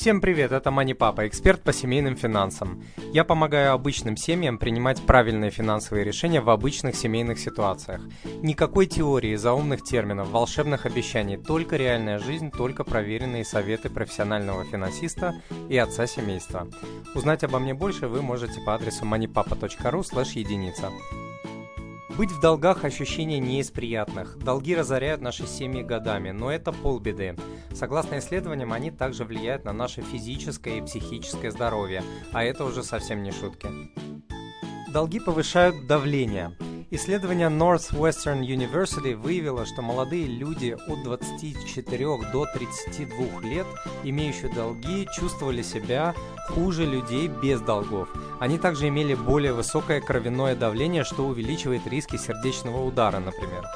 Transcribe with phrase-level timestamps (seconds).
[0.00, 2.84] Всем привет, это Мани Папа, эксперт по семейным финансам.
[3.12, 8.02] Я помогаю обычным семьям принимать правильные финансовые решения в обычных семейных ситуациях.
[8.40, 15.34] Никакой теории, заумных терминов, волшебных обещаний, только реальная жизнь, только проверенные советы профессионального финансиста
[15.68, 16.68] и отца семейства.
[17.16, 20.92] Узнать обо мне больше вы можете по адресу moneypapa.ru единица.
[22.18, 24.38] Быть в долгах ощущение не из приятных.
[24.38, 27.36] Долги разоряют наши семьи годами, но это полбеды.
[27.72, 33.22] Согласно исследованиям, они также влияют на наше физическое и психическое здоровье, а это уже совсем
[33.22, 33.68] не шутки.
[34.92, 36.56] Долги повышают давление.
[36.90, 43.66] Исследование Northwestern University выявило, что молодые люди от 24 до 32 лет,
[44.04, 46.14] имеющие долги, чувствовали себя
[46.46, 48.08] хуже людей без долгов.
[48.40, 53.66] Они также имели более высокое кровяное давление, что увеличивает риски сердечного удара, например.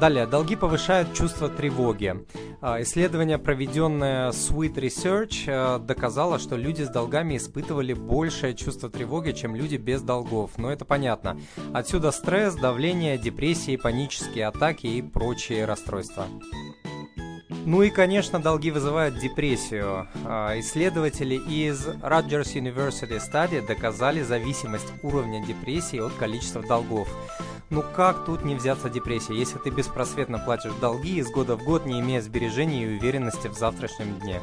[0.00, 2.16] Далее, долги повышают чувство тревоги.
[2.60, 9.30] А, исследование, проведенное Sweet Research, э, доказало, что люди с долгами испытывали большее чувство тревоги,
[9.30, 10.58] чем люди без долгов.
[10.58, 11.38] Но это понятно.
[11.72, 16.26] Отсюда стресс, давление, депрессии, панические атаки и прочие расстройства.
[17.64, 20.08] Ну и, конечно, долги вызывают депрессию.
[20.24, 27.08] А, исследователи из Rutgers University Study доказали зависимость уровня депрессии от количества долгов.
[27.70, 31.84] Ну как тут не взяться депрессии, если ты беспросветно платишь долги из года в год,
[31.84, 34.40] не имея сбережений и уверенности в завтрашнем дне?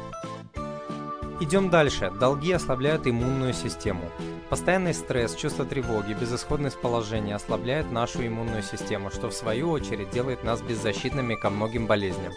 [1.40, 2.12] Идем дальше.
[2.20, 4.10] Долги ослабляют иммунную систему.
[4.48, 10.44] Постоянный стресс, чувство тревоги, безысходность положения ослабляют нашу иммунную систему, что в свою очередь делает
[10.44, 12.32] нас беззащитными ко многим болезням.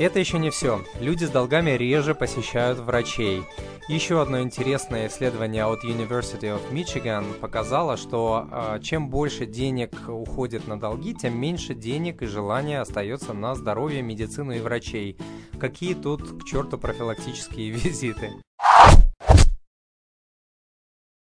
[0.00, 0.82] Это еще не все.
[0.98, 3.42] Люди с долгами реже посещают врачей.
[3.86, 10.66] Еще одно интересное исследование от University of Michigan показало, что э, чем больше денег уходит
[10.66, 15.18] на долги, тем меньше денег и желания остается на здоровье, медицину и врачей.
[15.60, 18.30] Какие тут к черту профилактические визиты?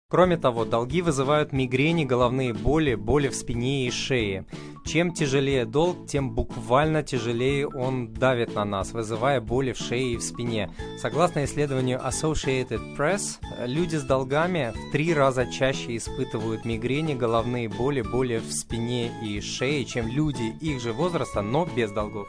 [0.09, 4.47] Кроме того, долги вызывают мигрени, головные боли, боли в спине и шее.
[4.85, 10.17] Чем тяжелее долг, тем буквально тяжелее он давит на нас, вызывая боли в шее и
[10.17, 10.71] в спине.
[10.99, 18.03] Согласно исследованию Associated Press, люди с долгами в три раза чаще испытывают мигрени, головные боли,
[18.03, 22.29] боли в спине и шее, чем люди их же возраста, но без долгов.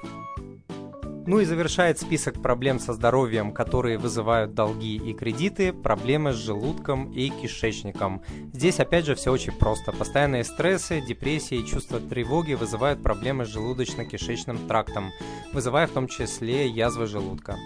[1.28, 7.12] Ну и завершает список проблем со здоровьем, которые вызывают долги и кредиты, проблемы с желудком
[7.12, 8.22] и кишечником.
[8.54, 9.92] Здесь опять же все очень просто.
[9.92, 15.12] Постоянные стрессы, депрессии и чувство тревоги вызывают проблемы с желудочно-кишечным трактом,
[15.52, 17.58] вызывая в том числе язвы желудка.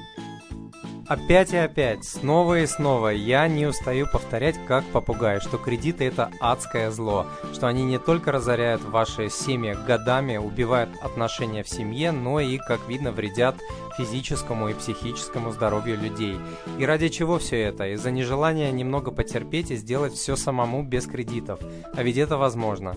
[1.10, 6.30] Опять и опять, снова и снова я не устаю повторять, как попугай, что кредиты это
[6.40, 12.40] адское зло, что они не только разоряют ваши семьи годами, убивают отношения в семье, но
[12.40, 13.56] и, как видно, вредят
[13.98, 16.38] физическому и психическому здоровью людей.
[16.78, 17.88] И ради чего все это?
[17.88, 21.60] Из-за нежелания немного потерпеть и сделать все самому без кредитов.
[21.92, 22.96] А ведь это возможно.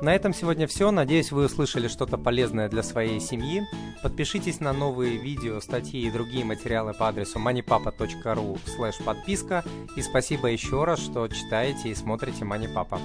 [0.00, 0.90] На этом сегодня все.
[0.90, 3.62] Надеюсь, вы услышали что-то полезное для своей семьи.
[4.02, 8.58] Подпишитесь на новые видео, статьи и другие материалы по адресу moneypapa.ru
[9.04, 9.64] подписка.
[9.96, 12.44] И спасибо еще раз, что читаете и смотрите
[12.74, 13.00] Papa.